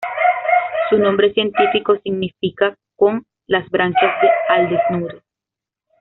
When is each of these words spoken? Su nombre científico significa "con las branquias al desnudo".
Su 0.89 0.97
nombre 0.97 1.31
científico 1.31 1.95
significa 2.01 2.75
"con 2.95 3.23
las 3.45 3.69
branquias 3.69 4.11
al 4.49 4.67
desnudo". 4.67 5.21